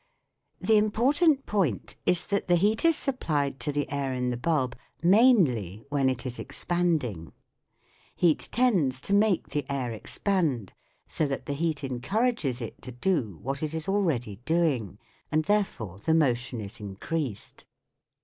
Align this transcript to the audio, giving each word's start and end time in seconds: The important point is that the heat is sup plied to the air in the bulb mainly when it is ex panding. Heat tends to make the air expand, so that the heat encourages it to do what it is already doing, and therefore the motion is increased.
The 0.59 0.77
important 0.79 1.45
point 1.45 1.95
is 2.07 2.25
that 2.25 2.47
the 2.47 2.55
heat 2.55 2.83
is 2.83 2.95
sup 2.95 3.19
plied 3.19 3.59
to 3.59 3.71
the 3.71 3.87
air 3.91 4.13
in 4.15 4.31
the 4.31 4.35
bulb 4.35 4.75
mainly 5.03 5.85
when 5.89 6.09
it 6.09 6.25
is 6.25 6.39
ex 6.39 6.65
panding. 6.65 7.31
Heat 8.15 8.49
tends 8.51 8.99
to 9.01 9.13
make 9.13 9.49
the 9.49 9.63
air 9.71 9.91
expand, 9.91 10.73
so 11.07 11.27
that 11.27 11.45
the 11.45 11.53
heat 11.53 11.83
encourages 11.83 12.61
it 12.61 12.81
to 12.81 12.91
do 12.91 13.37
what 13.43 13.61
it 13.61 13.75
is 13.75 13.87
already 13.87 14.37
doing, 14.37 14.97
and 15.31 15.43
therefore 15.45 15.99
the 15.99 16.15
motion 16.15 16.61
is 16.61 16.79
increased. 16.79 17.65